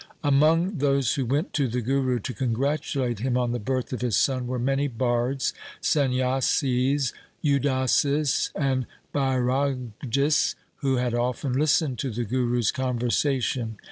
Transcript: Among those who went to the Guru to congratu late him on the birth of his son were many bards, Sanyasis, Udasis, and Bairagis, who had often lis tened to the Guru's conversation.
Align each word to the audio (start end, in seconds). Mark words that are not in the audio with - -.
Among 0.23 0.79
those 0.79 1.13
who 1.13 1.27
went 1.27 1.53
to 1.53 1.67
the 1.67 1.79
Guru 1.79 2.17
to 2.21 2.33
congratu 2.33 3.01
late 3.01 3.19
him 3.19 3.37
on 3.37 3.51
the 3.51 3.59
birth 3.59 3.93
of 3.93 4.01
his 4.01 4.17
son 4.17 4.47
were 4.47 4.57
many 4.57 4.87
bards, 4.87 5.53
Sanyasis, 5.79 7.13
Udasis, 7.45 8.49
and 8.55 8.87
Bairagis, 9.13 10.55
who 10.77 10.95
had 10.95 11.13
often 11.13 11.53
lis 11.53 11.79
tened 11.79 11.97
to 11.97 12.09
the 12.09 12.25
Guru's 12.25 12.71
conversation. 12.71 13.77